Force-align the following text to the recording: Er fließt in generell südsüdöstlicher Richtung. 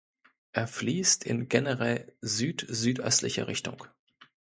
Er 0.51 0.65
fließt 0.67 1.25
in 1.25 1.47
generell 1.47 2.11
südsüdöstlicher 2.21 3.45
Richtung. 3.47 3.85